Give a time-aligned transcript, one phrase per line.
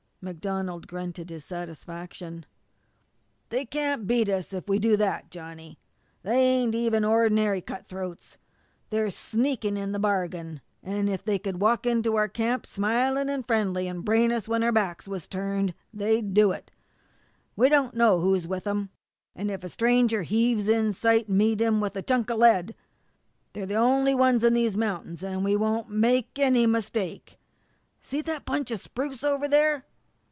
[0.23, 2.45] MacDonald grunted his satisfaction.
[3.49, 5.79] "They can't beat us if we do that, Johnny.
[6.21, 8.37] They ain't even ordinary cut throats
[8.91, 13.41] they're sneaks in the bargain; an' if they could walk in our camp, smilin' an'
[13.45, 16.69] friendly, and brain us when our backs was turned, they'd do it.
[17.55, 18.91] We don't know who's with them,
[19.35, 22.75] and if a stranger heaves in sight meet him with a chunk o' lead.
[23.53, 27.39] They're the only ones in these mountains, an' we won't make any mistake.
[28.03, 29.87] See that bunch of spruce over there?"